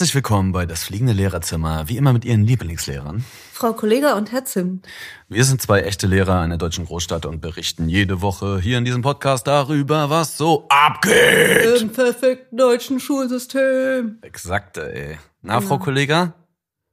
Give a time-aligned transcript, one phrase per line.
[0.00, 3.22] Herzlich willkommen bei Das Fliegende Lehrerzimmer, wie immer mit Ihren Lieblingslehrern.
[3.52, 4.86] Frau Kollega und Herr Zimt.
[5.28, 9.02] Wir sind zwei echte Lehrer einer deutschen Großstadt und berichten jede Woche hier in diesem
[9.02, 11.82] Podcast darüber, was so abgeht.
[11.82, 14.16] Im perfekten deutschen Schulsystem.
[14.22, 15.18] Exakt, ey.
[15.42, 16.32] Na, Frau Kollega?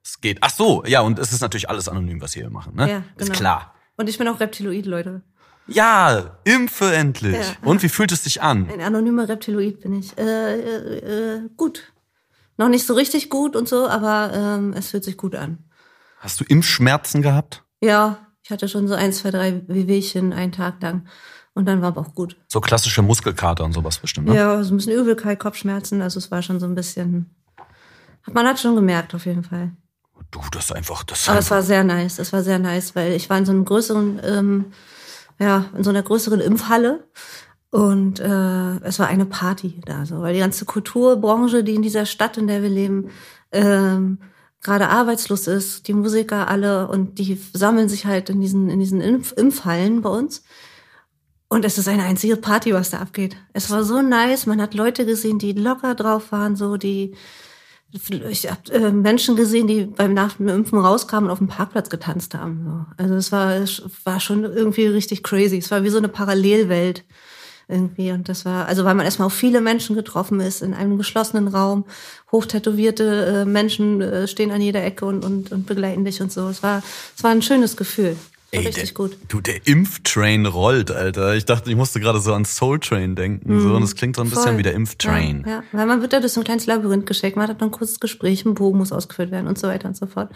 [0.04, 0.40] Es geht.
[0.42, 2.90] Ach so, ja, und es ist natürlich alles anonym, was wir hier machen, ne?
[2.90, 3.38] Ja, Ist genau.
[3.38, 3.74] klar.
[3.96, 5.22] Und ich bin auch Reptiloid, Leute.
[5.68, 7.38] Ja, impfe endlich.
[7.38, 7.56] Ja.
[7.62, 8.70] Und wie fühlt es sich an?
[8.70, 10.18] Ein anonymer Reptiloid bin ich.
[10.18, 11.94] Äh, äh, äh, gut.
[12.58, 15.60] Noch nicht so richtig gut und so, aber ähm, es fühlt sich gut an.
[16.20, 17.64] Hast du Impfschmerzen gehabt?
[17.82, 21.08] Ja, ich hatte schon so ein, zwei, drei Wehwehchen einen Tag lang.
[21.54, 22.38] Und dann war aber auch gut.
[22.48, 24.36] So klassische Muskelkater und sowas bestimmt, ne?
[24.36, 26.02] Ja, so ein bisschen Übelkeit, Kopfschmerzen.
[26.02, 27.36] Also es war schon so ein bisschen.
[28.32, 29.72] Man hat schon gemerkt, auf jeden Fall.
[30.32, 32.20] Du, das ist einfach, das Aber es war sehr nice.
[32.20, 34.66] Es war sehr nice, weil ich war in so einem größeren, ähm,
[35.40, 37.08] ja, in so einer größeren Impfhalle.
[37.78, 42.08] Und äh, es war eine Party da, so, weil die ganze Kulturbranche, die in dieser
[42.08, 43.12] Stadt, in der wir leben,
[43.52, 44.18] ähm,
[44.64, 49.00] gerade arbeitslos ist, die Musiker alle und die sammeln sich halt in diesen in diesen
[49.00, 50.42] Impf Impfhallen bei uns.
[51.50, 53.38] Und es ist eine einzige Party, was da abgeht.
[53.54, 54.48] Es war so nice.
[54.48, 57.14] Man hat Leute gesehen, die locker drauf waren, so die
[57.92, 61.92] ich habe äh, Menschen gesehen, die beim nach dem Impfen rauskamen und auf dem Parkplatz
[61.92, 62.64] getanzt haben.
[62.66, 63.04] So.
[63.04, 65.60] Also es war, es war schon irgendwie richtig crazy.
[65.60, 67.04] Es war wie so eine Parallelwelt
[67.68, 68.12] irgendwie.
[68.12, 71.48] Und das war, also weil man erstmal auf viele Menschen getroffen ist, in einem geschlossenen
[71.48, 71.86] Raum,
[72.32, 76.48] hochtätowierte äh, Menschen äh, stehen an jeder Ecke und, und, und begleiten dich und so.
[76.48, 76.82] Es war,
[77.16, 78.16] es war ein schönes Gefühl.
[78.52, 79.18] Ey, richtig der, gut.
[79.28, 81.36] Du, der Impftrain rollt, Alter.
[81.36, 83.60] Ich dachte, ich musste gerade so an Soul Train denken.
[83.62, 84.48] So, und das klingt so ein bisschen Mhm.
[84.48, 84.58] Voll.
[84.60, 85.44] wie der Impftrain.
[85.46, 87.68] Ja, ja, weil man wird da durch so ein kleines Labyrinth geschickt, man hat noch
[87.68, 90.32] ein kurzes Gespräch, ein Bogen muss ausgeführt werden und so weiter und so fort.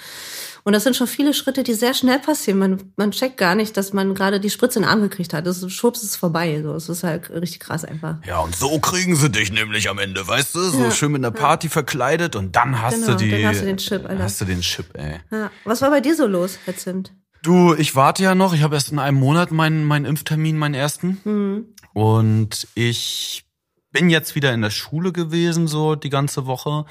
[0.63, 2.59] Und das sind schon viele Schritte, die sehr schnell passieren.
[2.59, 5.47] Man, man checkt gar nicht, dass man gerade die Spritze in den Arm gekriegt hat.
[5.47, 6.61] Das schwupps ist vorbei.
[6.61, 8.17] So, es ist halt richtig krass einfach.
[8.27, 10.59] Ja, und so kriegen sie dich nämlich am Ende, weißt du?
[10.59, 13.31] So Ja, schön mit einer Party verkleidet und dann hast Genau, du die.
[13.31, 14.23] dann hast du den Chip, Alter.
[14.23, 15.21] Hast du den Chip, ey.
[15.31, 15.49] Ja.
[15.63, 17.13] Was war bei dir so los, Herr Zimt?
[17.43, 18.53] Du, ich warte ja noch.
[18.53, 21.21] Ich habe erst in einem Monat meinen, meinen Impftermin, meinen ersten.
[21.23, 21.65] Mhm.
[21.93, 23.45] Und ich
[23.91, 26.85] bin jetzt wieder in der Schule gewesen, so die ganze Woche.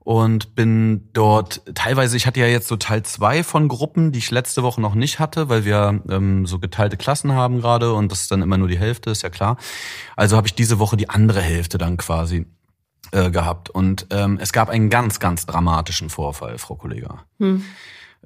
[0.00, 4.32] Und bin dort, teilweise, ich hatte ja jetzt so Teil zwei von Gruppen, die ich
[4.32, 8.22] letzte Woche noch nicht hatte, weil wir ähm, so geteilte Klassen haben gerade und das
[8.22, 9.58] ist dann immer nur die Hälfte, ist ja klar.
[10.16, 12.46] Also habe ich diese Woche die andere Hälfte dann quasi
[13.12, 13.70] äh, gehabt.
[13.70, 17.24] Und ähm, es gab einen ganz, ganz dramatischen Vorfall, Frau Kollega.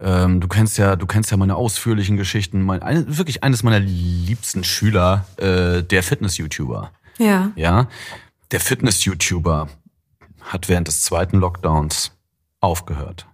[0.00, 2.62] Ähm, du kennst ja, du kennst ja meine ausführlichen Geschichten.
[2.62, 6.90] Mein, eine, wirklich eines meiner liebsten Schüler, äh, der Fitness-YouTuber.
[7.18, 7.50] Ja.
[7.56, 7.88] Ja,
[8.50, 9.68] der Fitness-YouTuber
[10.42, 12.12] hat während des zweiten Lockdowns
[12.60, 13.26] aufgehört.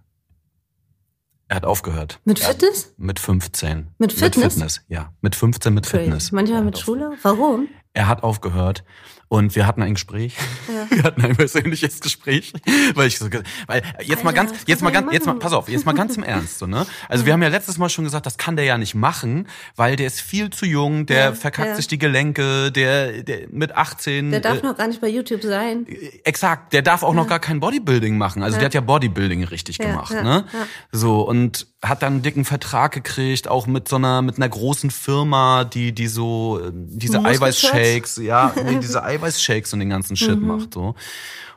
[1.48, 2.20] Er hat aufgehört.
[2.24, 2.94] Mit Er hat- Fitness?
[2.96, 3.88] Mit 15.
[3.98, 4.36] Mit Fitness?
[4.36, 5.12] Mit Fitness, ja.
[5.20, 5.86] Mit 15 mit.
[5.86, 6.32] Fitness.
[6.32, 7.12] Manchmal mit Schule?
[7.22, 7.68] Warum?
[7.92, 8.84] Er hat aufgehört
[9.32, 10.34] und wir hatten ein Gespräch.
[10.68, 10.82] Ja.
[10.96, 12.52] Wir hatten ein persönliches Gespräch,
[12.94, 13.28] weil ich so,
[13.66, 15.94] weil jetzt mal Alter, ganz, was jetzt mal ganz, jetzt mal, pass auf, jetzt mal
[15.94, 16.84] ganz im Ernst, so, ne?
[17.08, 19.96] Also wir haben ja letztes Mal schon gesagt, das kann der ja nicht machen, weil
[19.96, 21.76] der ist viel zu jung, der Ja, verkackt ja.
[21.76, 24.32] sich die Gelenke, der, der mit 18.
[24.32, 25.86] Der darf äh, noch gar nicht bei YouTube sein.
[26.24, 28.42] Exakt, der darf auch noch gar kein Bodybuilding machen.
[28.42, 30.44] Also der hat ja Bodybuilding richtig Ja, gemacht, ja, ne?
[30.52, 30.66] ja.
[30.90, 34.90] So und hat dann einen dicken Vertrag gekriegt, auch mit so einer mit einer großen
[34.90, 37.24] Firma, die die so äh, diese?
[37.24, 40.46] Eiweißshakes, ja, nee, diese Eiweißshakes und den ganzen Shit Mhm.
[40.48, 40.94] macht so.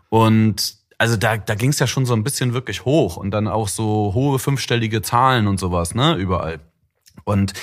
[0.09, 3.67] Und also da da ging's ja schon so ein bisschen wirklich hoch und dann auch
[3.67, 6.59] so hohe fünfstellige Zahlen und sowas, ne, überall.
[7.23, 7.53] Und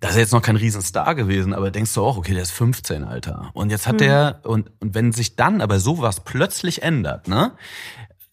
[0.00, 3.02] das ist jetzt noch kein Riesenstar gewesen, aber denkst du auch, okay, der ist 15,
[3.02, 3.50] Alter.
[3.54, 7.52] Und jetzt hat der, und, und wenn sich dann aber sowas plötzlich ändert, ne?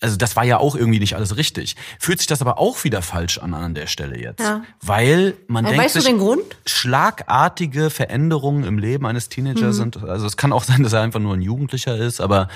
[0.03, 1.77] Also das war ja auch irgendwie nicht alles richtig.
[1.97, 4.41] Fühlt sich das aber auch wieder falsch an an der Stelle jetzt.
[4.41, 4.63] Ja.
[4.81, 6.43] Weil man Aber denkt weißt du den Grund?
[6.65, 11.21] schlagartige Veränderungen im Leben eines Teenagers sind, also es kann auch sein, dass er einfach
[11.21, 12.49] nur ein Jugendlicher ist, aber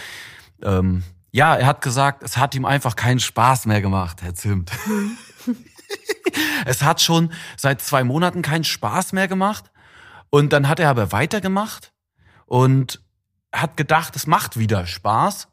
[0.61, 4.69] ähm, ja, er hat gesagt, es hat ihm einfach keinen Spaß mehr gemacht, Herr Zimt.
[6.65, 9.71] es hat schon seit zwei Monaten keinen Spaß mehr gemacht
[10.29, 11.93] und dann hat er aber weitergemacht
[12.45, 13.01] und
[13.53, 15.47] hat gedacht, es macht wieder Spaß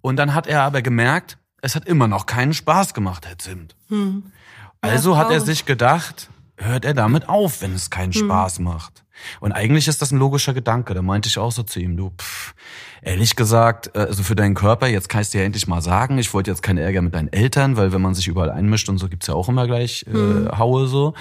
[0.00, 3.74] und dann hat er aber gemerkt, es hat immer noch keinen Spaß gemacht, Herr Zimt.
[4.80, 9.04] Also hat er sich gedacht, hört er damit auf, wenn es keinen Spaß macht.
[9.40, 10.94] Und eigentlich ist das ein logischer Gedanke.
[10.94, 12.54] Da meinte ich auch so zu ihm, du, pff,
[13.02, 16.32] ehrlich gesagt, äh, also für deinen Körper, jetzt kannst du ja endlich mal sagen, ich
[16.34, 19.08] wollte jetzt keinen Ärger mit deinen Eltern, weil wenn man sich überall einmischt und so,
[19.08, 21.14] gibt's ja auch immer gleich äh, Haue so.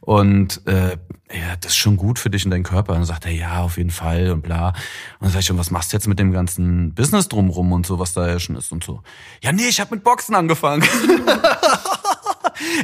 [0.00, 0.96] Und äh,
[1.32, 2.92] ja, das ist schon gut für dich und deinen Körper.
[2.92, 4.68] Und dann sagt er, ja, auf jeden Fall und bla.
[4.68, 4.76] Und
[5.22, 7.98] dann sag ich schon, was machst du jetzt mit dem ganzen Business drumrum und so,
[7.98, 9.02] was da ja schon ist und so.
[9.42, 10.84] Ja, nee, ich habe mit Boxen angefangen.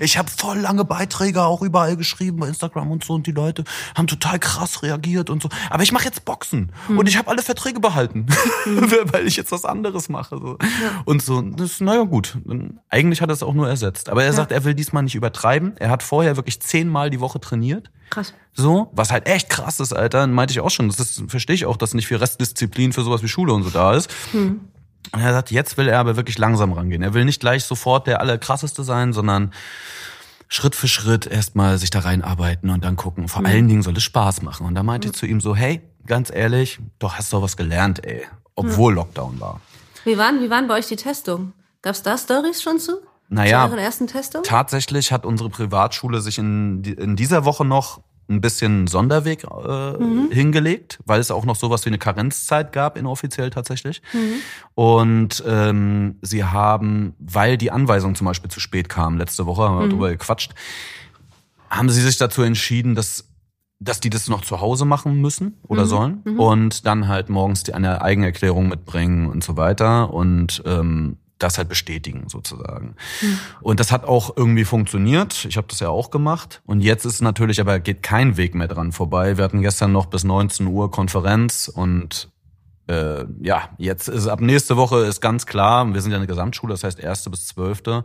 [0.00, 3.64] Ich habe voll lange Beiträge auch überall geschrieben bei Instagram und so und die Leute
[3.94, 5.48] haben total krass reagiert und so.
[5.70, 6.98] Aber ich mache jetzt Boxen hm.
[6.98, 8.26] und ich habe alle Verträge behalten,
[8.64, 8.90] hm.
[9.12, 10.38] weil ich jetzt was anderes mache.
[10.38, 10.58] So.
[10.60, 11.02] Ja.
[11.04, 12.38] Und so, das ist, naja gut.
[12.88, 14.08] Eigentlich hat er es auch nur ersetzt.
[14.08, 14.32] Aber er ja.
[14.32, 15.76] sagt, er will diesmal nicht übertreiben.
[15.78, 17.90] Er hat vorher wirklich zehnmal die Woche trainiert.
[18.10, 18.34] Krass.
[18.52, 20.88] So, was halt echt krass ist, Alter, meinte ich auch schon.
[20.88, 23.70] Das ist, verstehe ich auch, dass nicht viel Restdisziplin für sowas wie Schule und so
[23.70, 24.10] da ist.
[24.32, 24.60] Hm.
[25.12, 27.02] Und er sagt, jetzt will er aber wirklich langsam rangehen.
[27.02, 29.52] Er will nicht gleich sofort der allerkrasseste sein, sondern
[30.48, 33.28] Schritt für Schritt erstmal sich da reinarbeiten und dann gucken.
[33.28, 33.46] Vor mhm.
[33.46, 34.66] allen Dingen soll es Spaß machen.
[34.66, 38.04] Und da meinte ich zu ihm so, hey, ganz ehrlich, doch hast du was gelernt,
[38.04, 38.26] ey.
[38.54, 39.60] Obwohl Lockdown war.
[40.04, 41.52] Wie waren, wie waren bei euch die Testungen?
[41.82, 42.92] Gab's da Stories schon zu?
[43.28, 44.42] Naja, zu euren ersten Testung?
[44.42, 48.00] tatsächlich hat unsere Privatschule sich in, in dieser Woche noch
[48.30, 50.30] ein bisschen Sonderweg äh, mhm.
[50.30, 54.00] hingelegt, weil es auch noch sowas wie eine Karenzzeit gab, inoffiziell tatsächlich.
[54.12, 54.34] Mhm.
[54.74, 59.78] Und ähm, sie haben, weil die Anweisung zum Beispiel zu spät kam, letzte Woche haben
[59.78, 59.90] wir mhm.
[59.90, 60.54] darüber gequatscht,
[61.68, 63.26] haben sie sich dazu entschieden, dass
[63.82, 65.88] dass die das noch zu Hause machen müssen oder mhm.
[65.88, 66.38] sollen mhm.
[66.38, 71.68] und dann halt morgens die eine Eigenerklärung mitbringen und so weiter und ähm, das halt
[71.68, 72.94] bestätigen sozusagen.
[73.20, 73.38] Mhm.
[73.60, 75.44] Und das hat auch irgendwie funktioniert.
[75.44, 76.62] Ich habe das ja auch gemacht.
[76.66, 79.36] Und jetzt ist natürlich aber geht kein Weg mehr dran vorbei.
[79.36, 82.28] Wir hatten gestern noch bis 19 Uhr Konferenz und
[82.86, 86.72] äh, ja, jetzt ist ab nächste Woche ist ganz klar, wir sind ja eine Gesamtschule,
[86.72, 88.04] das heißt erste bis zwölfte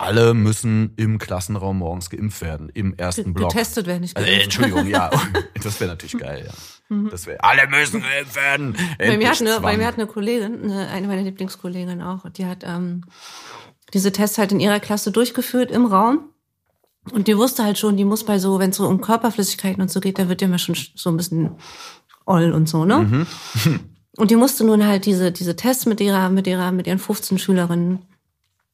[0.00, 3.50] alle müssen im Klassenraum morgens geimpft werden, im ersten Block.
[3.50, 4.32] Getestet werden, nicht geimpft.
[4.32, 5.10] Also, Entschuldigung, ja.
[5.62, 6.96] Das wäre natürlich geil, ja.
[6.96, 7.10] Mhm.
[7.10, 8.76] Das wär, alle müssen geimpft werden.
[8.98, 12.46] Bei mir, hat eine, bei mir hat eine Kollegin, eine, eine meiner Lieblingskolleginnen auch, die
[12.46, 13.04] hat ähm,
[13.92, 16.30] diese Tests halt in ihrer Klasse durchgeführt im Raum.
[17.12, 19.90] Und die wusste halt schon, die muss bei so, wenn es so um Körperflüssigkeiten und
[19.90, 21.56] so geht, da wird ja immer schon so ein bisschen
[22.24, 22.98] oll und so, ne?
[22.98, 23.26] Mhm.
[24.16, 27.38] Und die musste nun halt diese, diese Tests mit ihrer, mit ihrer, mit ihren 15
[27.38, 28.00] Schülerinnen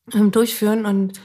[0.06, 1.20] durchführen und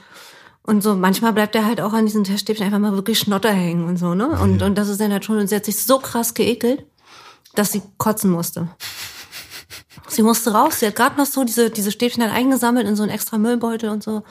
[0.64, 3.88] und so manchmal bleibt er halt auch an diesen Teststäbchen einfach mal wirklich Schnotter hängen
[3.88, 4.28] und so, ne?
[4.28, 4.66] Und, ja.
[4.66, 6.86] und das ist dann halt schon, und sie hat sich so krass geekelt,
[7.54, 8.68] dass sie kotzen musste.
[10.08, 13.02] Sie musste raus, sie hat gerade noch so diese, diese Stäbchen halt eingesammelt in so
[13.02, 14.22] einen extra Müllbeutel und so.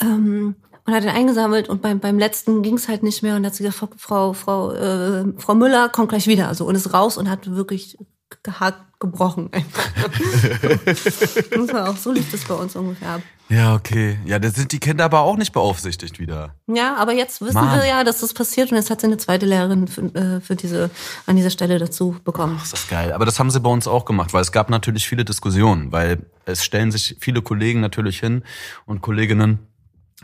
[0.00, 0.56] Ähm,
[0.86, 3.54] und hat den eingesammelt und beim, beim letzten ging es halt nicht mehr und hat
[3.54, 6.48] sie gesagt, Frau, Frau, äh, Frau Müller kommt gleich wieder.
[6.48, 7.96] Also und ist raus und hat wirklich
[8.42, 9.50] gehakt gebrochen.
[11.56, 13.22] Muss man auch, so lief das bei uns ungefähr ab.
[13.50, 14.18] Ja, okay.
[14.24, 16.54] Ja, da sind die Kinder aber auch nicht beaufsichtigt wieder.
[16.66, 17.78] Ja, aber jetzt wissen Mann.
[17.78, 20.56] wir ja, dass das passiert und jetzt hat sie eine zweite Lehrerin für, äh, für
[20.56, 20.90] diese,
[21.26, 22.56] an dieser Stelle dazu bekommen.
[22.58, 23.12] Ach, ist das geil.
[23.12, 26.24] Aber das haben sie bei uns auch gemacht, weil es gab natürlich viele Diskussionen, weil
[26.46, 28.44] es stellen sich viele Kollegen natürlich hin
[28.86, 29.58] und Kolleginnen,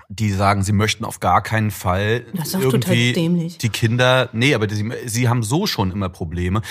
[0.09, 3.59] die sagen, sie möchten auf gar keinen Fall das ist auch irgendwie total dämlich.
[3.59, 6.63] die Kinder, nee, aber die, sie haben so schon immer Probleme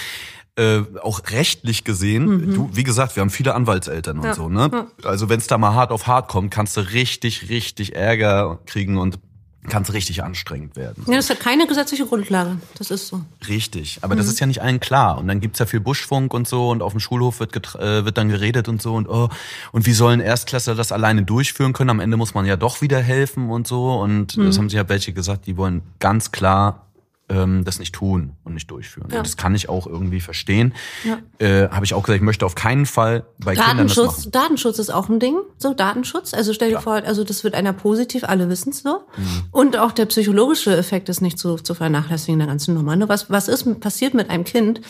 [0.59, 2.53] äh, auch rechtlich gesehen, mhm.
[2.53, 4.33] du, wie gesagt, wir haben viele Anwaltseltern und ja.
[4.33, 4.87] so, ne?
[5.03, 8.97] Also wenn es da mal hart auf hart kommt, kannst du richtig, richtig Ärger kriegen
[8.97, 9.19] und
[9.67, 11.03] kann es richtig anstrengend werden.
[11.07, 12.57] Ja, das hat keine gesetzliche Grundlage.
[12.77, 13.21] Das ist so.
[13.47, 13.99] Richtig.
[14.01, 14.19] Aber mhm.
[14.19, 15.17] das ist ja nicht allen klar.
[15.17, 18.17] Und dann gibt's ja viel Buschfunk und so und auf dem Schulhof wird, äh, wird
[18.17, 19.29] dann geredet und so und oh,
[19.71, 21.89] und wie sollen Erstklässler das alleine durchführen können?
[21.89, 23.93] Am Ende muss man ja doch wieder helfen und so.
[23.93, 24.45] Und mhm.
[24.45, 26.88] das haben sich ja welche gesagt, die wollen ganz klar
[27.29, 29.09] ähm, das nicht tun und nicht durchführen.
[29.11, 29.17] Ja.
[29.17, 30.73] Und das kann ich auch irgendwie verstehen.
[31.03, 31.19] Ja.
[31.37, 34.31] Äh, Habe ich auch gesagt, ich möchte auf keinen Fall bei Kindern das machen.
[34.31, 35.37] Datenschutz ist auch ein Ding.
[35.57, 36.33] So Datenschutz.
[36.33, 36.81] Also stell dir ja.
[36.81, 39.01] vor, also das wird einer positiv, alle wissen es so.
[39.15, 39.43] Mhm.
[39.51, 42.95] Und auch der psychologische Effekt ist nicht zu, zu vernachlässigen in der ganzen Nummer.
[42.95, 44.81] Nur was, was ist passiert mit einem Kind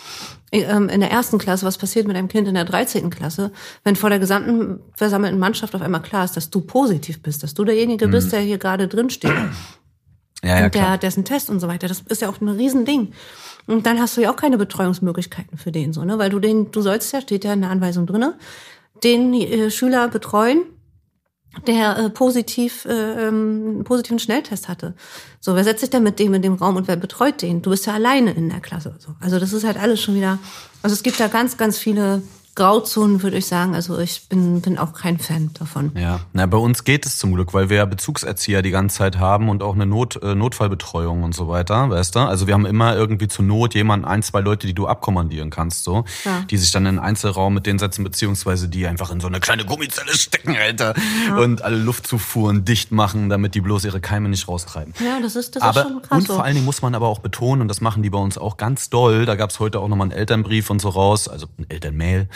[0.51, 3.09] ähm, in der ersten Klasse, was passiert mit einem Kind in der 13.
[3.09, 3.51] Klasse,
[3.83, 7.53] wenn vor der gesamten versammelten Mannschaft auf einmal klar ist, dass du positiv bist, dass
[7.53, 8.11] du derjenige mhm.
[8.11, 9.33] bist, der hier gerade drin steht.
[10.43, 11.87] Ja, ja, und der, dessen Test und so weiter.
[11.87, 13.13] Das ist ja auch ein Riesending.
[13.67, 16.17] Und dann hast du ja auch keine Betreuungsmöglichkeiten für den so, ne?
[16.17, 18.37] Weil du den, du sollst ja, steht ja in der Anweisung drinne,
[19.03, 20.63] den äh, Schüler betreuen,
[21.67, 24.93] der äh, positiv äh, ähm, einen positiven Schnelltest hatte.
[25.39, 27.61] So, wer setzt sich denn mit dem in dem Raum und wer betreut den?
[27.61, 28.95] Du bist ja alleine in der Klasse.
[28.99, 29.15] So.
[29.19, 30.39] Also das ist halt alles schon wieder.
[30.83, 32.21] Also es gibt da ganz, ganz viele
[32.59, 33.73] Grauzonen, würde ich sagen.
[33.73, 35.93] Also ich bin, bin auch kein Fan davon.
[35.95, 39.17] Ja, na, bei uns geht es zum Glück, weil wir ja Bezugserzieher die ganze Zeit
[39.17, 42.19] haben und auch eine Not, äh, Notfallbetreuung und so weiter, weißt du?
[42.19, 45.85] Also wir haben immer irgendwie zur Not jemanden, ein, zwei Leute, die du abkommandieren kannst,
[45.85, 46.41] so, ja.
[46.49, 49.39] die sich dann in einen Einzelraum mit denen setzen, beziehungsweise die einfach in so eine
[49.39, 50.95] kleine Gummizelle stecken, Alter,
[51.27, 51.37] ja.
[51.37, 54.93] und alle Luftzufuhren dicht machen, damit die bloß ihre Keime nicht raustreiben.
[54.99, 56.19] Ja, das ist, das aber, ist schon krass.
[56.19, 58.37] Und vor allen Dingen muss man aber auch betonen, und das machen die bei uns
[58.37, 61.47] auch ganz doll, da gab es heute auch nochmal einen Elternbrief und so raus, also
[61.57, 62.27] ein Elternmail,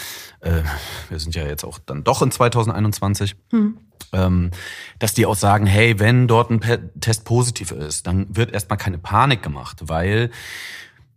[0.42, 0.62] äh,
[1.10, 3.78] wir sind ja jetzt auch dann doch in 2021, hm.
[4.14, 4.52] ähm,
[5.00, 6.62] dass die auch sagen, hey, wenn dort ein
[7.00, 10.32] Test positiv ist, dann wird erstmal keine Panik gemacht, weil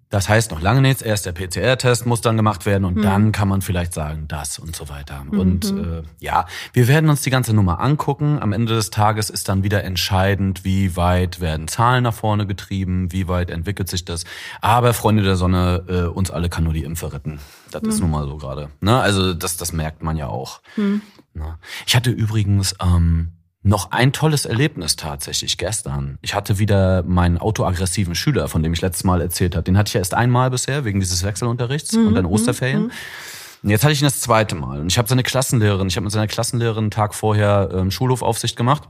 [0.09, 1.03] Das heißt noch lange nichts.
[1.03, 3.03] Erst der PCR-Test muss dann gemacht werden und mhm.
[3.03, 5.25] dann kann man vielleicht sagen, das und so weiter.
[5.25, 5.39] Mhm.
[5.39, 8.39] Und äh, ja, wir werden uns die ganze Nummer angucken.
[8.41, 13.11] Am Ende des Tages ist dann wieder entscheidend, wie weit werden Zahlen nach vorne getrieben,
[13.11, 14.25] wie weit entwickelt sich das.
[14.61, 17.41] Aber Freunde der Sonne, äh, uns alle kann nur die Impfe retten.
[17.73, 17.89] Das mhm.
[17.89, 18.71] ist nun mal so gerade.
[18.81, 19.01] Ne?
[19.01, 20.61] Also das, das merkt man ja auch.
[20.77, 21.03] Mhm.
[21.35, 21.59] Ne?
[21.85, 23.33] Ich hatte übrigens ähm,
[23.67, 26.19] noch ein tolles Erlebnis tatsächlich gestern.
[26.23, 29.65] Ich hatte wieder meinen autoaggressiven Schüler, von dem ich letztes Mal erzählt habe.
[29.65, 32.07] Den hatte ich ja erst einmal bisher wegen dieses Wechselunterrichts mhm.
[32.07, 32.85] und dann Osterferien.
[32.85, 32.91] Mhm.
[33.65, 34.79] Und jetzt hatte ich ihn das zweite Mal.
[34.81, 38.57] Und ich habe seine Klassenlehrerin, ich habe mit seiner Klassenlehrerin einen Tag vorher ähm, Schulhofaufsicht
[38.57, 38.85] gemacht.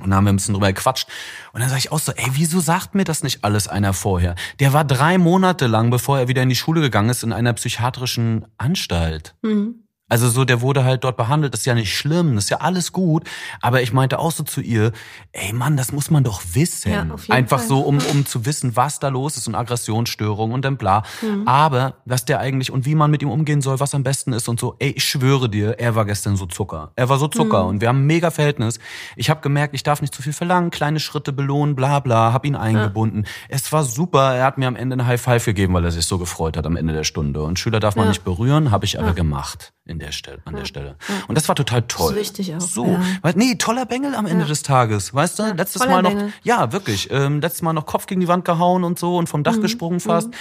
[0.00, 1.08] Und da haben wir ein bisschen drüber gequatscht.
[1.52, 4.34] Und dann sage ich auch so, ey, wieso sagt mir das nicht alles einer vorher?
[4.58, 7.52] Der war drei Monate lang, bevor er wieder in die Schule gegangen ist, in einer
[7.52, 9.36] psychiatrischen Anstalt.
[9.42, 9.84] Mhm.
[10.08, 12.58] Also so, der wurde halt dort behandelt, das ist ja nicht schlimm, das ist ja
[12.58, 13.28] alles gut.
[13.60, 14.92] Aber ich meinte auch so zu ihr,
[15.32, 16.92] ey Mann, das muss man doch wissen.
[16.92, 17.68] Ja, Einfach Fall.
[17.68, 21.02] so, um, um zu wissen, was da los ist und Aggressionsstörung und dann bla.
[21.20, 21.46] Mhm.
[21.46, 24.48] Aber was der eigentlich und wie man mit ihm umgehen soll, was am besten ist
[24.48, 26.92] und so, ey, ich schwöre dir, er war gestern so Zucker.
[26.96, 27.68] Er war so Zucker mhm.
[27.68, 28.78] und wir haben ein mega Verhältnis.
[29.16, 32.46] Ich habe gemerkt, ich darf nicht zu viel verlangen, kleine Schritte belohnen, bla bla, hab
[32.46, 33.24] ihn eingebunden.
[33.24, 33.30] Ja.
[33.50, 36.06] Es war super, er hat mir am Ende eine High Five gegeben, weil er sich
[36.06, 37.42] so gefreut hat am Ende der Stunde.
[37.42, 38.10] Und Schüler darf man ja.
[38.10, 40.96] nicht berühren, habe ich aber gemacht in der Stelle, an der Stelle.
[41.28, 42.14] Und das war total toll.
[42.14, 42.60] Das ist wichtig auch.
[42.60, 43.32] So, ja.
[43.34, 45.42] nee, toller Bengel am Ende des Tages, weißt du?
[45.44, 46.32] Ja, letztes Mal noch, Bengel.
[46.42, 49.42] ja, wirklich, ähm, letztes Mal noch Kopf gegen die Wand gehauen und so und vom
[49.42, 49.62] Dach mhm.
[49.62, 50.28] gesprungen fast.
[50.28, 50.34] Mhm.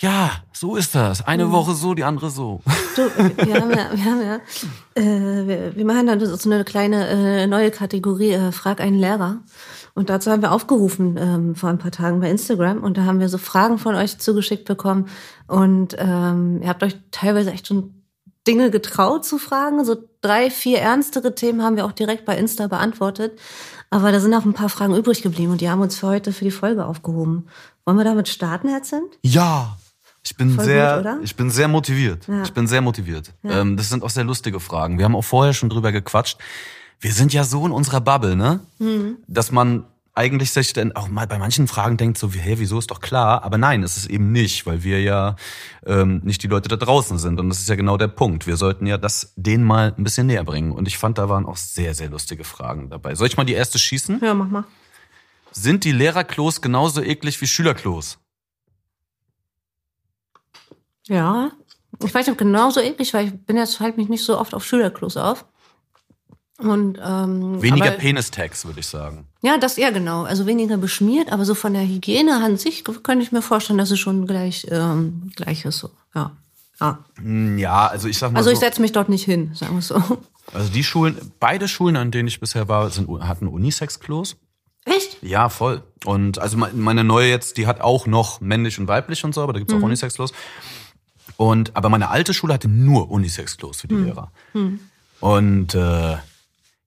[0.00, 1.26] Ja, so ist das.
[1.26, 1.52] Eine mhm.
[1.52, 2.62] Woche so, die andere so.
[2.96, 3.02] Du,
[3.46, 4.40] wir haben ja, wir haben ja,
[4.94, 9.40] äh, wir, wir machen dann so eine kleine äh, neue Kategorie, äh, frag einen Lehrer.
[9.94, 13.20] Und dazu haben wir aufgerufen ähm, vor ein paar Tagen bei Instagram und da haben
[13.20, 15.08] wir so Fragen von euch zugeschickt bekommen
[15.46, 17.99] und ähm, ihr habt euch teilweise echt schon
[18.46, 19.84] Dinge getraut zu fragen.
[19.84, 23.38] So drei, vier ernstere Themen haben wir auch direkt bei Insta beantwortet.
[23.90, 26.32] Aber da sind auch ein paar Fragen übrig geblieben und die haben uns für heute
[26.32, 27.48] für die Folge aufgehoben.
[27.84, 29.18] Wollen wir damit starten, Herr Zimt?
[29.22, 29.76] Ja.
[30.22, 32.28] Ich bin Voll sehr, gut, ich bin sehr motiviert.
[32.28, 32.42] Ja.
[32.42, 33.32] Ich bin sehr motiviert.
[33.42, 33.60] Ja.
[33.60, 34.98] Ähm, das sind auch sehr lustige Fragen.
[34.98, 36.38] Wir haben auch vorher schon drüber gequatscht.
[37.00, 38.60] Wir sind ja so in unserer Bubble, ne?
[38.78, 39.16] Mhm.
[39.26, 39.86] Dass man
[40.20, 43.00] eigentlich sich dann auch mal bei manchen Fragen denkt so, wie, hey, wieso ist doch
[43.00, 43.42] klar?
[43.42, 45.34] Aber nein, es ist eben nicht, weil wir ja
[45.86, 47.40] ähm, nicht die Leute da draußen sind.
[47.40, 48.46] Und das ist ja genau der Punkt.
[48.46, 50.72] Wir sollten ja das denen mal ein bisschen näher bringen.
[50.72, 53.14] Und ich fand, da waren auch sehr, sehr lustige Fragen dabei.
[53.14, 54.20] Soll ich mal die erste schießen?
[54.22, 54.64] Ja, mach mal.
[55.52, 58.18] Sind die Lehrerklos genauso eklig wie Schülerklos?
[61.06, 61.50] Ja,
[62.04, 64.66] ich weiß nicht, genauso eklig, weil ich bin jetzt halt mich nicht so oft auf
[64.66, 65.46] Schülerklos auf.
[66.62, 69.26] Und, ähm, weniger aber, Penis-Tags, würde ich sagen.
[69.42, 70.24] Ja, das ja genau.
[70.24, 73.90] Also weniger beschmiert, aber so von der Hygiene an sich könnte ich mir vorstellen, dass
[73.90, 75.78] es schon gleich, ähm, gleich ist.
[75.78, 75.90] So.
[76.14, 76.32] Ja.
[76.80, 76.98] Ja.
[77.16, 78.38] Hm, ja, also ich sag mal.
[78.38, 80.02] Also ich so, setze mich dort nicht hin, sagen wir so.
[80.52, 84.36] Also die Schulen, beide Schulen, an denen ich bisher war, sind, hatten Unisex-Klos.
[84.84, 85.22] Echt?
[85.22, 85.84] Ja, voll.
[86.04, 89.52] Und also meine neue jetzt, die hat auch noch männlich und weiblich und so, aber
[89.52, 89.84] da gibt's auch mhm.
[89.84, 90.32] Unisex-Klos.
[91.36, 94.04] Und aber meine alte Schule hatte nur Unisex-Klos für die mhm.
[94.06, 94.32] Lehrer.
[94.54, 94.80] Mhm.
[95.20, 96.16] Und äh,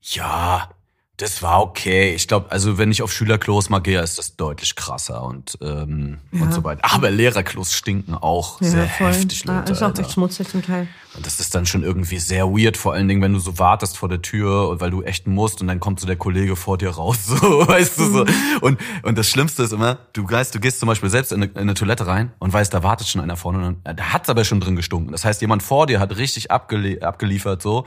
[0.03, 0.69] ja,
[1.17, 2.13] das war okay.
[2.15, 6.17] Ich glaube, also wenn ich auf Schülerklos mal gehe, ist das deutlich krasser und, ähm,
[6.31, 6.41] ja.
[6.41, 6.81] und so weiter.
[6.91, 9.13] Aber Lehrerklos stinken auch ja, sehr voll.
[9.13, 9.71] heftig, Leute.
[9.71, 10.87] Ja, ist auch echt schmutzig zum Teil.
[11.15, 13.95] Und das ist dann schon irgendwie sehr weird, vor allen Dingen, wenn du so wartest
[13.97, 16.79] vor der Tür und weil du echt musst und dann kommt so der Kollege vor
[16.79, 18.25] dir raus, so, weißt du so.
[18.25, 18.57] Mhm.
[18.61, 21.51] Und, und das Schlimmste ist immer, du weißt, du gehst zum Beispiel selbst in eine,
[21.51, 24.43] in eine Toilette rein und weißt, da wartet schon einer vorne und da hat's aber
[24.43, 25.11] schon drin gestunken.
[25.11, 27.85] Das heißt, jemand vor dir hat richtig abgelie abgeliefert, so.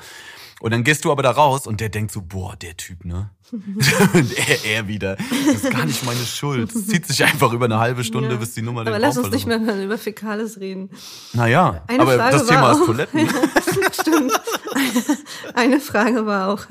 [0.60, 3.30] Und dann gehst du aber da raus und der denkt so, boah, der Typ, ne?
[3.52, 5.16] und er, er wieder.
[5.46, 6.74] Das ist gar nicht meine Schuld.
[6.74, 8.36] Es zieht sich einfach über eine halbe Stunde, ja.
[8.36, 10.90] bis die Nummer aber den lass uns nicht mehr über Fäkales reden.
[11.32, 13.20] Naja, eine aber Frage das Thema ist Toiletten.
[13.20, 14.32] ja, stimmt.
[15.54, 16.66] Eine Frage war auch,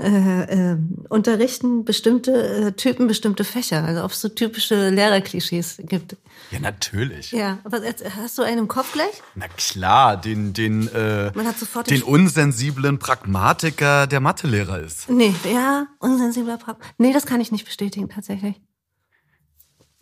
[0.00, 0.76] äh, äh,
[1.08, 3.84] unterrichten bestimmte äh, Typen bestimmte Fächer?
[3.84, 6.16] Also ob es so typische Lehrerklischees gibt?
[6.50, 7.32] Ja, natürlich.
[7.32, 7.80] Ja, aber
[8.20, 9.22] hast du einen im Kopf gleich?
[9.34, 15.08] Na klar, den, den, äh, sofort den unsensiblen Pragmatiker, der Mathelehrer ist.
[15.08, 16.94] Nee, ja, unsensibler Pragmatiker.
[16.98, 18.60] Nee, das kann ich nicht bestätigen, tatsächlich.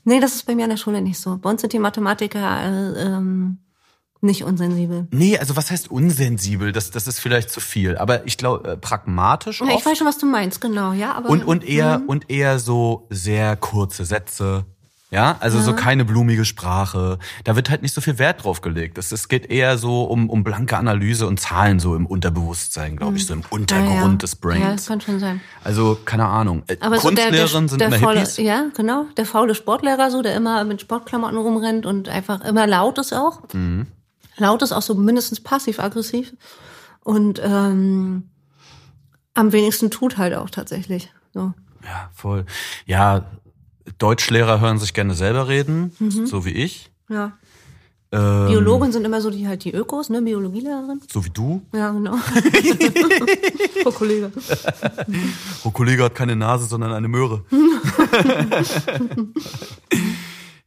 [0.05, 1.39] Nee, das ist bei mir an der Schule nicht so.
[1.39, 3.59] Bei uns sind die Mathematiker äh, ähm,
[4.21, 5.07] nicht unsensibel.
[5.11, 6.73] Nee, also was heißt unsensibel?
[6.73, 7.97] Das, das ist vielleicht zu viel.
[7.97, 9.61] Aber ich glaube, äh, pragmatisch.
[9.61, 11.13] Ja, ich weiß schon, was du meinst, genau, ja.
[11.13, 12.09] Aber, und, und eher, mhm.
[12.09, 14.67] und eher so sehr kurze Sätze
[15.15, 15.65] ja, also ja.
[15.65, 17.19] so keine blumige Sprache.
[17.45, 18.99] Da wird halt nicht so viel Wert drauf gelegt.
[18.99, 23.17] Es, es geht eher so um, um blanke Analyse und Zahlen so im Unterbewusstsein, glaube
[23.17, 24.15] ich, so im Untergrund ja, ja.
[24.17, 24.61] des Brains.
[24.63, 25.41] Ja, das kann schon sein.
[25.63, 26.65] Also, keine Ahnung.
[26.67, 28.37] Äh, Aber Kunstlehrerinnen so der, der, sind der immer faule, Hippies.
[28.39, 29.07] Ja, genau.
[29.17, 33.43] Der faule Sportlehrer so, der immer mit Sportklamotten rumrennt und einfach immer laut ist auch.
[33.53, 33.87] Mhm.
[34.37, 36.35] Laut ist auch so mindestens passiv-aggressiv.
[37.05, 38.31] Und ähm,
[39.35, 41.13] am wenigsten tut halt auch tatsächlich.
[41.33, 41.53] So.
[41.85, 42.47] Ja, voll.
[42.87, 43.27] Ja,
[43.99, 46.27] Deutschlehrer hören sich gerne selber reden, mhm.
[46.27, 46.91] so wie ich.
[47.09, 47.33] Ja.
[48.15, 50.23] Ähm, Biologen sind immer so die halt die Ökos, ne?
[50.23, 51.01] Biologielehrerin.
[51.13, 51.63] So wie du.
[51.73, 52.17] Ja, genau.
[53.83, 54.31] Frau Kollege.
[55.65, 57.45] Oh, Kollege hat keine Nase, sondern eine Möhre.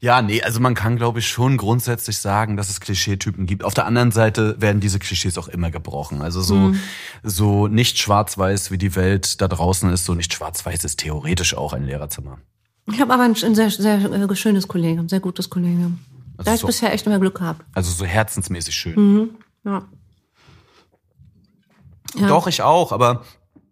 [0.01, 3.63] ja, nee, also man kann, glaube ich, schon grundsätzlich sagen, dass es Klischeetypen gibt.
[3.63, 6.21] Auf der anderen Seite werden diese Klischees auch immer gebrochen.
[6.21, 6.73] Also so,
[7.23, 11.71] so nicht schwarz-weiß, wie die Welt da draußen ist, so nicht schwarz-weiß ist theoretisch auch
[11.71, 12.39] ein Lehrerzimmer.
[12.91, 15.99] Ich habe aber ein, ein sehr, sehr äh, schönes Kollegium, ein sehr gutes Kollegium.
[16.37, 17.63] Also da habe ich so- bisher echt immer Glück gehabt.
[17.73, 19.29] Also so herzensmäßig schön.
[19.65, 19.83] Ja.
[22.15, 22.27] Ja.
[22.27, 23.23] Doch, ich auch, aber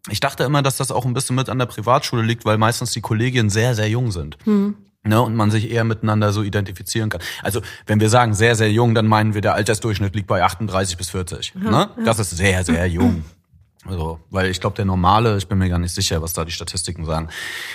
[0.10, 2.91] ich dachte immer, dass das auch ein bisschen mit an der Privatschule liegt, weil meistens
[2.91, 4.38] die Kollegien sehr, sehr jung sind.
[5.07, 7.22] Ne, und man sich eher miteinander so identifizieren kann.
[7.43, 10.98] Also, wenn wir sagen sehr, sehr jung, dann meinen wir, der Altersdurchschnitt liegt bei 38
[10.98, 11.53] bis 40.
[11.55, 11.89] ne?
[12.03, 13.24] Das ist sehr, sehr jung.
[13.87, 16.51] Also, weil ich glaube, der normale, ich bin mir gar nicht sicher, was da die
[16.51, 17.29] Statistiken sagen,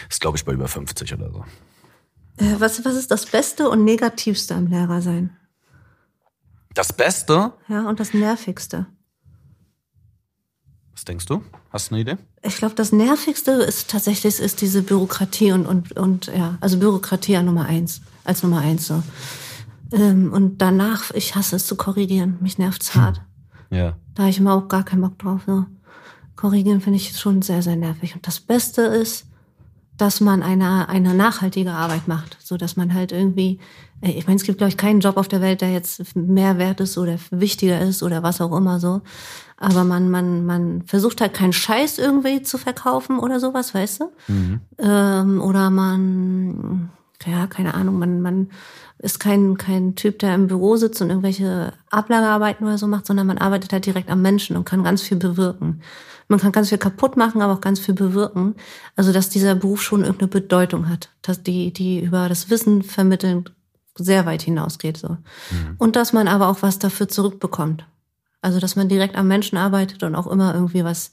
[0.09, 1.45] ist, glaube ich, bei über 50 oder so.
[2.39, 5.37] Äh, was, was ist das Beste und Negativste am Lehrer sein?
[6.75, 8.87] Das Beste, Ja, und das Nervigste.
[10.93, 11.43] was denkst du?
[11.71, 12.17] Hast du eine Idee?
[12.43, 17.37] Ich glaube, das Nervigste ist tatsächlich ist diese Bürokratie und, und, und ja, also Bürokratie
[17.37, 19.03] an Nummer eins, als Nummer eins so.
[19.93, 22.39] Ähm, und danach, ich hasse es zu korrigieren.
[22.41, 23.21] Mich nervt's hart.
[23.71, 23.97] Ja.
[24.15, 25.43] Da habe ich immer auch gar keinen Bock drauf.
[25.47, 25.67] So.
[26.41, 28.15] Korrigieren finde ich schon sehr, sehr nervig.
[28.15, 29.27] Und das Beste ist,
[29.99, 33.59] dass man eine, eine nachhaltige Arbeit macht, so dass man halt irgendwie,
[34.01, 36.57] äh, ich meine, es gibt glaube ich keinen Job auf der Welt, der jetzt mehr
[36.57, 39.03] wert ist oder wichtiger ist oder was auch immer so.
[39.59, 44.05] Aber man, man, man versucht halt keinen Scheiß irgendwie zu verkaufen oder sowas, weißt du?
[44.79, 46.89] Ähm, oder man,
[47.27, 48.49] ja, keine Ahnung, man, man
[48.97, 53.27] ist kein, kein Typ, der im Büro sitzt und irgendwelche Ablagearbeiten oder so macht, sondern
[53.27, 55.83] man arbeitet halt direkt am Menschen und kann ganz viel bewirken.
[56.31, 58.55] Man kann ganz viel kaputt machen, aber auch ganz viel bewirken.
[58.95, 63.51] Also, dass dieser Beruf schon irgendeine Bedeutung hat, dass die, die über das Wissen vermitteln
[63.97, 65.17] sehr weit hinausgeht, so.
[65.79, 67.85] Und dass man aber auch was dafür zurückbekommt.
[68.43, 71.13] Also, dass man direkt am Menschen arbeitet und auch immer irgendwie was,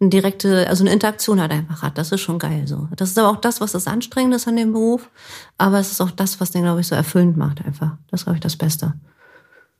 [0.00, 1.96] eine direkte, also eine Interaktion halt einfach hat.
[1.96, 2.88] Das ist schon geil, so.
[2.94, 5.10] Das ist aber auch das, was das Anstrengende ist an dem Beruf.
[5.56, 7.96] Aber es ist auch das, was den, glaube ich, so erfüllend macht einfach.
[8.10, 8.92] Das ist, glaube ich, das Beste.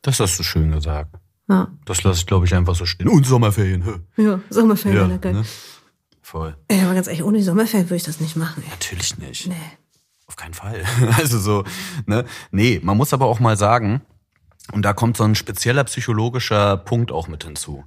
[0.00, 1.14] Das hast du schön gesagt.
[1.48, 1.68] Ja.
[1.84, 3.08] Das lasse ich, glaube ich, einfach so stehen.
[3.08, 3.82] Und Sommerferien.
[3.82, 4.22] hä?
[4.22, 5.32] Ja, Sommerferien, ja, geil.
[5.34, 5.44] ne?
[6.22, 6.56] Voll.
[6.68, 8.70] Ey, aber ganz ehrlich, ohne die Sommerferien würde ich das nicht machen, ey.
[8.70, 9.46] Natürlich nicht.
[9.48, 9.54] Nee.
[10.26, 10.82] Auf keinen Fall.
[11.16, 11.64] Also so,
[12.06, 12.24] ne?
[12.50, 14.02] Nee, man muss aber auch mal sagen,
[14.72, 17.84] und da kommt so ein spezieller psychologischer Punkt auch mit hinzu.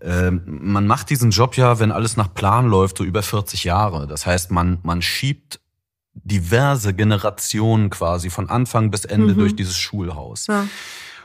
[0.00, 4.06] Ähm, man macht diesen Job ja, wenn alles nach Plan läuft, so über 40 Jahre.
[4.06, 5.60] Das heißt, man, man schiebt
[6.14, 10.46] diverse Generationen quasi von Anfang bis Ende durch dieses Schulhaus.
[10.46, 10.66] Ja.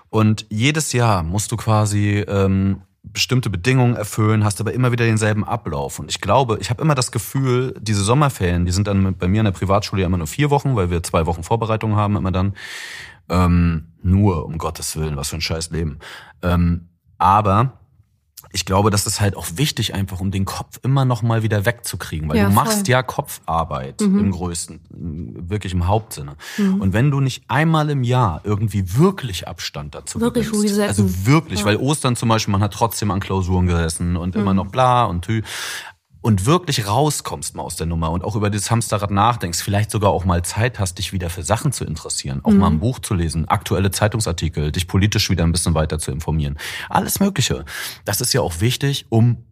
[0.10, 5.43] Und jedes Jahr musst du quasi ähm, bestimmte Bedingungen erfüllen, hast aber immer wieder denselben
[5.43, 6.00] Ablauf.
[6.00, 9.39] Und ich glaube, ich habe immer das Gefühl, diese Sommerferien, die sind dann bei mir
[9.39, 12.54] in der Privatschule immer nur vier Wochen, weil wir zwei Wochen Vorbereitung haben, immer dann.
[13.30, 16.00] Ähm, nur, um Gottes Willen, was für ein scheiß Leben.
[16.41, 17.80] Ähm, aber
[18.51, 21.65] ich glaube, das ist halt auch wichtig, einfach um den Kopf immer noch mal wieder
[21.65, 22.79] wegzukriegen, weil Ja, du machst voll.
[22.81, 22.91] Mhm.
[22.91, 24.79] ja Kopfarbeit im größten,
[25.49, 26.36] wirklich im Hauptsinne.
[26.57, 31.63] Und wenn du nicht einmal im Jahr irgendwie wirklich Abstand dazu Wirklich gewinnst, also wirklich,
[31.65, 35.23] weil Ostern zum Beispiel, man hat trotzdem an Klausuren gesessen und immer noch bla und
[35.25, 35.41] tü
[36.27, 40.09] und wirklich rauskommst mal aus der Nummer und auch über das Hamsterrad nachdenkst, vielleicht sogar
[40.11, 43.13] auch mal Zeit hast, dich wieder für Sachen zu interessieren, auch mal ein Buch zu
[43.13, 46.57] lesen, aktuelle Zeitungsartikel, dich politisch wieder ein bisschen weiter zu informieren.
[46.89, 47.63] Alles Mögliche.
[48.03, 49.45] Das ist ja auch wichtig, um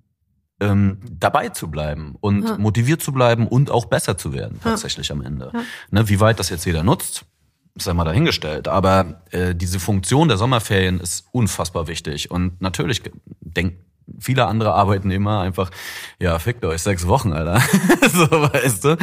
[0.59, 2.57] ähm, dabei zu bleiben und Ja.
[2.57, 5.53] motiviert zu bleiben und auch besser zu werden tatsächlich am Ende.
[5.91, 7.23] Ne, wie weit das jetzt jeder nutzt,
[7.75, 8.67] ist einmal dahingestellt.
[8.67, 12.31] Aber äh, diese Funktion der Sommerferien ist unfassbar wichtig.
[12.31, 13.01] Und natürlich
[13.39, 13.84] denken
[14.19, 15.69] viele andere Arbeitnehmer einfach,
[16.19, 17.59] ja, fickt euch, sechs Wochen, Alter.
[18.13, 18.97] so, weißt du?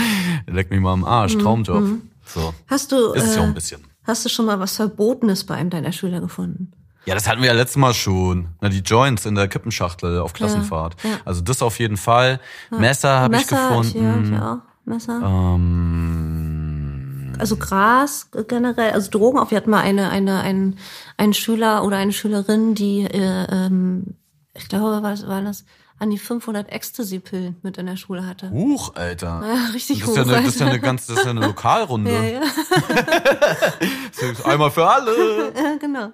[0.46, 1.84] Leck mich mal am Arsch, Traumjob.
[2.24, 2.54] So.
[2.68, 3.82] Hast du, Ist es ja auch ein äh, bisschen.
[4.04, 6.72] hast du schon mal was Verbotenes bei einem deiner Schüler gefunden?
[7.04, 8.50] Ja, das hatten wir ja letztes Mal schon.
[8.60, 10.94] Na, die Joints in der Kippenschachtel auf Klassenfahrt.
[11.02, 11.18] ja.
[11.24, 12.38] Also das auf jeden Fall.
[12.70, 13.88] Messer habe ich gefunden.
[13.88, 14.58] Ich, ja, ich auch.
[14.84, 15.20] Messer.
[15.22, 19.50] Ähm, Also Gras generell, also Drogen auch.
[19.50, 20.78] Wir hatten mal eine, eine, einen,
[21.16, 24.14] einen Schüler oder eine Schülerin, die, äh, ähm,
[24.54, 25.64] ich glaube, was war das,
[25.98, 28.50] an die 500 Ecstasy-Pillen mit in der Schule hatte.
[28.50, 29.40] Huch, Alter.
[29.44, 31.30] Ja, richtig das ist ja hoch, eine, das ist ja eine ganz, das ist ja
[31.30, 32.12] eine Lokalrunde.
[32.12, 32.42] Ja, ja.
[34.44, 35.52] Einmal für alle.
[35.56, 36.12] ja genau.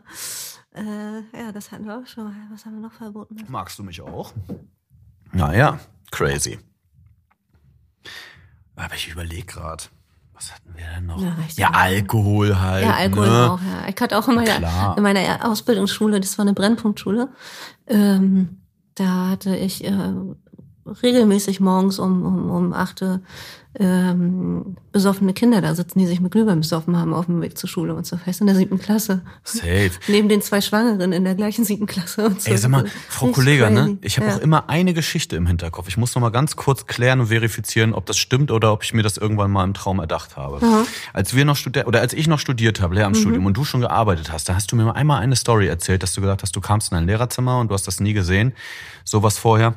[0.74, 2.34] Äh, ja, das hatten wir auch schon mal.
[2.50, 3.36] Was haben wir noch verboten?
[3.48, 4.32] Magst du mich auch?
[5.32, 6.58] Naja, crazy.
[8.76, 9.84] Aber ich überlege gerade,
[10.38, 11.20] was hatten wir denn noch?
[11.20, 11.58] Ja, richtig.
[11.58, 12.84] Ja, Alkohol halt.
[12.84, 13.50] Ja, Alkohol ne?
[13.50, 13.88] auch, ja.
[13.88, 17.28] Ich hatte auch in meiner, in meiner Ausbildungsschule, das war eine Brennpunktschule,
[17.88, 18.60] ähm,
[18.94, 20.12] da hatte ich äh,
[21.02, 23.20] regelmäßig morgens um, um, um achte
[23.80, 27.68] ähm, besoffene Kinder da sitzen, die sich mit Glühwein besoffen haben auf dem Weg zur
[27.68, 29.22] Schule und so fest in der siebten Klasse.
[29.44, 29.90] Safe.
[30.08, 32.50] Neben den zwei Schwangeren in der gleichen siebten Klasse und so.
[32.50, 33.98] Ey, sag mal, Frau Kollega, ne?
[34.00, 34.36] Ich habe ja.
[34.36, 35.86] auch immer eine Geschichte im Hinterkopf.
[35.88, 38.94] Ich muss noch mal ganz kurz klären und verifizieren, ob das stimmt oder ob ich
[38.94, 40.60] mir das irgendwann mal im Traum erdacht habe.
[41.12, 43.46] Als wir noch studiert oder als ich noch studiert habe, Lehramtsstudium Mhm.
[43.46, 46.14] und du schon gearbeitet hast, da hast du mir mal einmal eine Story erzählt, dass
[46.14, 48.54] du gesagt hast, du kamst in ein Lehrerzimmer und du hast das nie gesehen,
[49.04, 49.74] sowas vorher.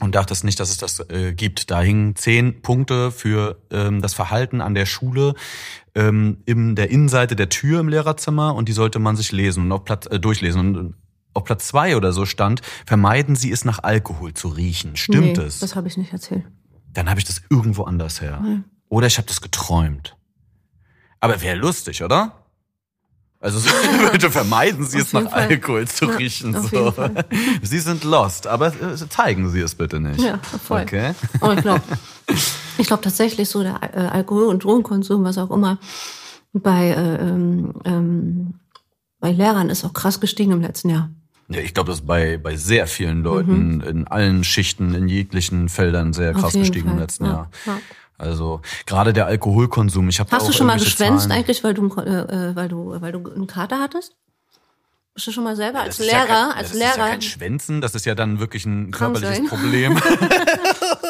[0.00, 1.70] Und dachtest nicht, dass es das äh, gibt.
[1.70, 5.34] Da hingen zehn Punkte für ähm, das Verhalten an der Schule
[5.94, 9.72] ähm, in der Innenseite der Tür im Lehrerzimmer und die sollte man sich lesen und
[9.72, 10.76] auf Platz, äh, durchlesen.
[10.76, 10.94] Und
[11.34, 14.96] auf Platz zwei oder so stand, vermeiden Sie es nach Alkohol zu riechen.
[14.96, 15.58] Stimmt nee, es?
[15.58, 16.44] Das habe ich nicht erzählt.
[16.92, 18.42] Dann habe ich das irgendwo anders her.
[18.88, 20.16] Oder ich habe das geträumt.
[21.20, 22.37] Aber wäre lustig, oder?
[23.40, 23.68] Also so,
[24.12, 25.42] bitte vermeiden Sie Auf es nach Fall.
[25.48, 26.60] Alkohol zu Ja, riechen.
[26.60, 26.92] So.
[27.62, 30.20] Sie sind lost, aber äh, zeigen Sie es bitte nicht.
[30.20, 30.82] Ja, voll.
[30.82, 31.12] Okay.
[31.40, 31.82] Aber ich glaube,
[32.78, 35.78] ich glaube tatsächlich so der äh, Alkohol- und Drogenkonsum, was auch immer,
[36.52, 38.54] bei, äh, ähm, ähm,
[39.20, 41.10] bei Lehrern ist auch krass gestiegen im letzten Jahr.
[41.50, 45.68] Ja, ich glaube, das ist bei, bei sehr vielen Leuten in allen Schichten, in jeglichen
[45.68, 46.40] Feldern sehr Mhm.
[46.40, 47.00] Krass gestiegen im Fall.
[47.02, 47.50] letzten Ja, Jahr.
[47.66, 47.78] ja.
[48.18, 50.08] Also gerade der Alkoholkonsum.
[50.08, 51.32] Ich habe Hast du schon mal geschwänzt Zahlen.
[51.32, 54.16] eigentlich, weil du, äh, äh, weil du, weil du einen Kater hattest?
[55.14, 56.94] Bist du schon mal selber als Das ist ja Lehrer, kein, als das ist ja
[56.94, 57.08] Lehrer?
[57.08, 59.48] kein Schwänzen, das ist ja dann wirklich ein körperliches.
[59.48, 59.96] Problem.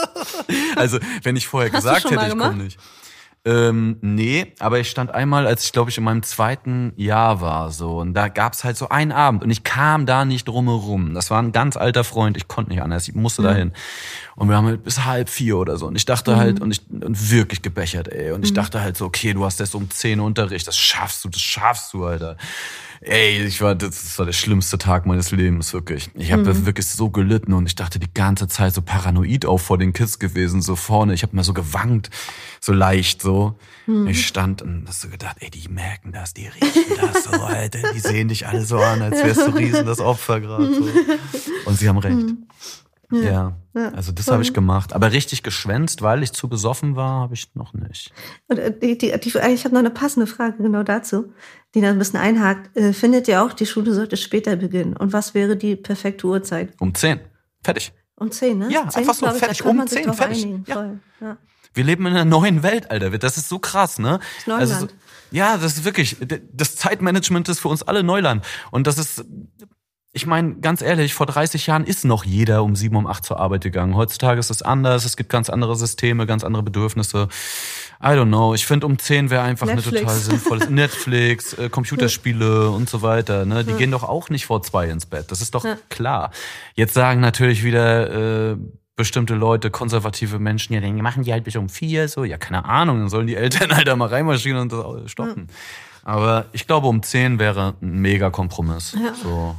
[0.77, 2.79] also, wenn ich vorher Hast gesagt hätte, ich komme nicht.
[3.44, 7.70] Ähm, nee, aber ich stand einmal, als ich glaube ich in meinem zweiten Jahr war,
[7.70, 11.14] so und da gab's halt so einen Abend und ich kam da nicht drumherum.
[11.14, 13.72] Das war ein ganz alter Freund, ich konnte nicht anders, ich musste dahin.
[14.35, 16.83] Und wir haben halt bis halb vier oder so und ich dachte halt und ich
[16.90, 18.33] und wirklich gebechert, ey.
[18.33, 21.29] Und ich dachte halt so, okay, du hast erst um zehn Unterricht, das schaffst du,
[21.29, 22.37] das schaffst du, Alter.
[23.01, 26.11] Ey, ich war, das, war der schlimmste Tag meines Lebens, wirklich.
[26.15, 29.79] Ich habe wirklich so gelitten und ich dachte die ganze Zeit so paranoid auch vor
[29.79, 31.15] den Kids gewesen, so vorne.
[31.15, 32.11] Ich habe mal so gewankt,
[32.61, 33.57] so leicht so.
[34.07, 37.93] Ich stand und hast so gedacht, ey, die merken das, die riechen das so, Alter.
[37.95, 40.75] Die sehen dich alle so an, als wärst du riesen das Opfer gerade.
[40.75, 40.83] So.
[41.65, 42.35] Und sie haben recht.
[43.11, 43.57] Ja,
[43.94, 44.92] also das habe ich gemacht.
[44.92, 48.12] Aber richtig geschwänzt, weil ich zu besoffen war, habe ich noch nicht.
[48.49, 51.33] Und, äh, die, die, die, ich habe noch eine passende Frage genau dazu,
[51.75, 52.77] die da ein bisschen einhakt.
[52.77, 54.97] Äh, findet ihr auch, die Schule sollte später beginnen?
[54.97, 56.75] Und was wäre die perfekte Uhrzeit?
[56.81, 57.21] Um zehn.
[57.62, 57.92] Fertig.
[58.16, 58.68] Um 10, ne?
[58.71, 60.44] Ja, 10, einfach so, ich, fertig, um man sich 10, drauf fertig.
[60.44, 60.64] einigen.
[60.66, 60.97] Ja.
[61.21, 61.37] Ja.
[61.75, 63.16] Wir leben in einer neuen Welt, Alter.
[63.18, 64.18] Das ist so krass, ne?
[64.47, 64.73] Neuland.
[64.73, 64.88] Also,
[65.31, 66.16] ja, das ist wirklich,
[66.53, 68.44] das Zeitmanagement ist für uns alle Neuland.
[68.71, 69.25] Und das ist,
[70.12, 73.38] ich meine, ganz ehrlich, vor 30 Jahren ist noch jeder um sieben, um acht zur
[73.38, 73.94] Arbeit gegangen.
[73.94, 75.05] Heutzutage ist es anders.
[75.05, 77.29] Es gibt ganz andere Systeme, ganz andere Bedürfnisse.
[78.03, 78.55] I don't know.
[78.55, 79.88] Ich finde, um 10 wäre einfach Netflix.
[79.88, 83.44] eine total sinnvolle Netflix, äh, Computerspiele und so weiter.
[83.44, 83.64] Ne?
[83.64, 85.31] Die gehen doch auch nicht vor zwei ins Bett.
[85.31, 85.77] Das ist doch Ja.
[85.90, 86.31] klar.
[86.75, 88.57] Jetzt sagen natürlich wieder äh,
[88.97, 92.64] bestimmte Leute, konservative Menschen, ja, dann machen die halt bis um vier, so, ja, keine
[92.64, 95.47] Ahnung, dann sollen die Eltern halt da mal reinmarschieren und das stoppen.
[96.03, 98.97] Aber ich glaube, um zehn wäre ein mega Kompromiss.
[99.01, 99.14] Ja.
[99.14, 99.55] So.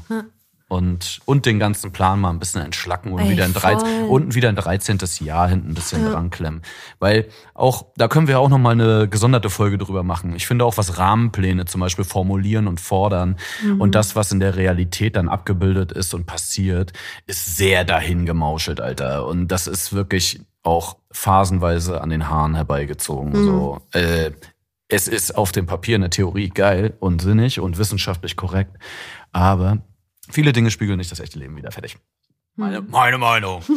[0.70, 4.10] Und, und den ganzen Plan mal ein bisschen entschlacken und Ey, wieder ein 13, voll.
[4.10, 5.00] und wieder ein 13.
[5.22, 6.62] Jahr hinten ein bisschen dran klemmen.
[7.00, 10.36] Weil auch, da können wir auch nochmal eine gesonderte Folge drüber machen.
[10.36, 13.82] Ich finde auch, was Rahmenpläne zum Beispiel formulieren und fordern Mhm.
[13.82, 16.94] und das, was in der Realität dann abgebildet ist und passiert,
[17.26, 19.26] ist sehr dahin gemauschelt, Alter.
[19.26, 23.32] Und das ist wirklich auch phasenweise an den Haaren herbeigezogen.
[23.32, 23.44] Mhm.
[23.44, 24.32] So, äh,
[24.88, 28.78] es ist auf dem Papier in der Theorie geil und sinnig und wissenschaftlich korrekt,
[29.32, 29.80] aber
[30.30, 31.72] viele Dinge spiegeln nicht das echte Leben wieder.
[31.72, 31.98] Fertig.
[32.56, 33.62] Meine, meine Meinung.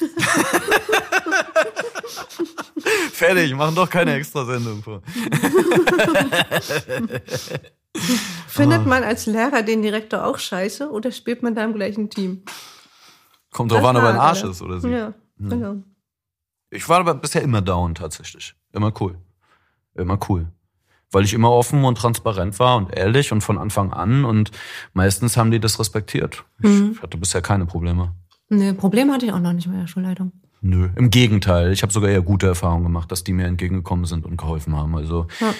[3.12, 5.02] Fertig, machen doch keine Extrasendung vor.
[8.46, 12.42] Findet man als Lehrer den Direktor auch scheiße oder spielt man da im gleichen Team?
[13.50, 14.50] Kommt drauf an, ob er ein Arsch oder?
[14.50, 14.90] ist oder sie.
[14.90, 15.76] Ja, genau.
[16.70, 18.54] Ich war aber bisher immer down tatsächlich.
[18.72, 19.18] Immer cool.
[19.94, 20.52] Immer cool.
[21.12, 24.50] Weil ich immer offen und transparent war und ehrlich und von Anfang an und
[24.92, 26.44] meistens haben die das respektiert.
[26.62, 26.92] Ich, Mhm.
[26.94, 28.14] ich hatte bisher keine Probleme.
[28.48, 30.32] Nee, Problem hatte ich auch noch nicht mit der Schulleitung.
[30.60, 30.88] Nö.
[30.96, 31.72] Im Gegenteil.
[31.72, 34.94] Ich habe sogar eher gute Erfahrungen gemacht, dass die mir entgegengekommen sind und geholfen haben.
[34.94, 35.54] Also, Ja.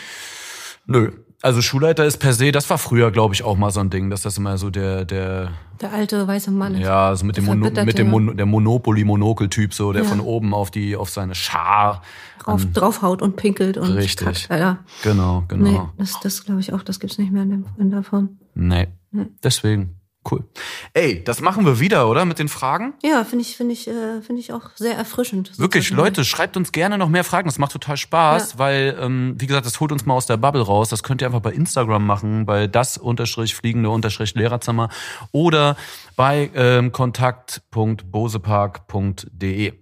[0.87, 1.11] nö.
[1.42, 4.11] Also Schulleiter ist per se, das war früher, glaube ich, auch mal so ein Ding,
[4.11, 6.81] dass das immer so der, der, Der alte weiße Mann ist.
[6.83, 8.11] ja, so mit dem, Mono, mit dem ja.
[8.11, 10.09] Mon der Monopoly-Monokel-Typ, so, der Ja.
[10.09, 12.03] von oben auf die, auf seine Schar.
[12.40, 14.26] Drauf, draufhaut und pinkelt und Richtig.
[14.26, 14.79] kackt, Alter.
[15.03, 15.92] Genau, Nee, genau.
[15.98, 18.38] das, das glaube ich auch, das gibt's nicht mehr in, dem, in der Form.
[18.55, 18.88] Nee.
[19.11, 19.26] Nee.
[19.42, 20.00] Deswegen.
[20.30, 20.44] Cool.
[20.92, 22.26] Ey, das machen wir wieder, oder?
[22.26, 22.92] Mit den Fragen?
[23.02, 25.59] Ja, finde ich, finde ich, äh, finde ich auch sehr erfrischend.
[25.59, 25.88] Wirklich.
[25.90, 27.48] Leute, schreibt uns gerne noch mehr Fragen.
[27.48, 28.59] Das macht total Spaß, Ja.
[28.59, 30.90] weil, ähm, wie gesagt, das holt uns mal aus der Bubble raus.
[30.90, 34.90] Das könnt ihr einfach bei Instagram machen, bei das unterstrich fliegende unterstrich Lehrerzimmer
[35.33, 35.76] oder
[36.16, 39.72] bei ähm, kontakt.bosepark.de.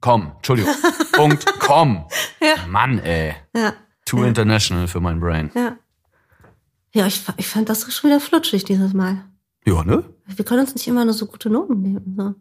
[0.00, 0.72] Com, Entschuldigung.
[1.12, 2.06] Punkt com.
[2.40, 2.66] Ja.
[2.66, 3.34] Mann, ey.
[3.54, 3.74] Ja,
[4.06, 5.50] Too international für mein Brain.
[5.54, 5.76] ja.
[6.96, 9.24] Ja, ich, ich fand das schon wieder flutschig dieses Mal.
[9.66, 10.04] Ja, ne?
[10.26, 12.14] Wir können uns nicht immer nur so gute Noten geben.
[12.16, 12.34] So.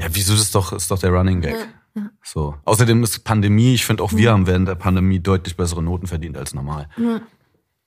[0.00, 1.56] Ja, wieso das ist doch, ist doch der Running Gag.
[1.94, 2.10] Ja, ja.
[2.22, 2.54] So.
[2.64, 6.36] Außerdem ist Pandemie, ich finde auch wir haben während der Pandemie deutlich bessere Noten verdient
[6.36, 6.88] als normal.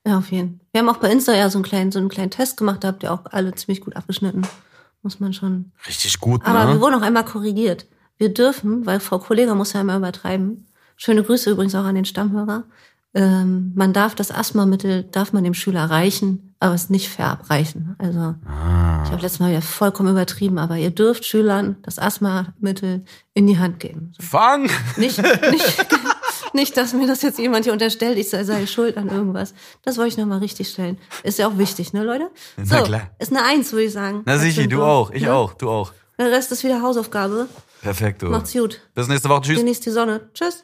[0.05, 0.67] Ja, auf jeden Fall.
[0.71, 2.89] Wir haben auch bei Insta ja so einen kleinen, so einen kleinen Test gemacht, da
[2.89, 4.41] habt ihr auch alle ziemlich gut abgeschnitten.
[5.01, 5.71] Muss man schon.
[5.87, 6.81] Richtig gut, Aber wir ne?
[6.81, 7.87] wurden auch einmal korrigiert.
[8.17, 10.67] Wir dürfen, weil Frau Kollega muss ja immer übertreiben.
[10.97, 12.65] Schöne Grüße übrigens auch an den Stammhörer.
[13.13, 17.95] Ähm, man darf das Asthmamittel, darf man dem Schüler reichen, aber es nicht verabreichen.
[17.99, 19.03] Also Ah.
[19.05, 23.57] ich habe letztes Mal wieder vollkommen übertrieben, aber ihr dürft Schülern das Asthmamittel in die
[23.57, 24.11] Hand geben.
[24.19, 24.27] So.
[24.27, 24.69] Fang!
[24.97, 25.87] Nicht, nicht,
[26.53, 29.53] nicht, dass mir das jetzt jemand hier unterstellt, ich sei, sei schuld an irgendwas.
[29.83, 30.97] Das wollte ich nochmal richtig stellen.
[31.23, 32.29] Ist ja auch wichtig, ne, Leute?
[32.57, 33.09] Na so, klar.
[33.19, 34.23] Ist eine Eins, würde ich sagen.
[34.25, 35.33] Na sicher, du auch, ich Ja?
[35.33, 35.93] auch, du auch.
[36.17, 37.47] Der Rest ist wieder Hausaufgabe.
[37.81, 38.25] Perfekt, du.
[38.27, 38.81] Macht's gut.
[38.93, 39.43] Bis nächste Woche.
[39.43, 39.59] Tschüss.
[39.59, 40.29] Genießt die Sonne.
[40.33, 40.63] Tschüss.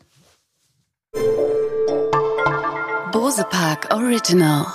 [3.13, 4.65] Bose Park Original.